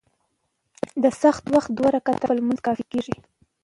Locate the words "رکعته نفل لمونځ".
1.95-2.59